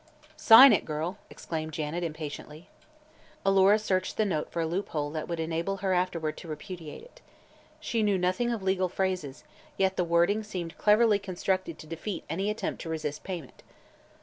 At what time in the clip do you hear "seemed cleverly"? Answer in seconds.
10.41-11.19